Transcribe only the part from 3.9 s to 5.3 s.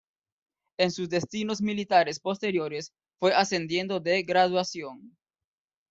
de graduación.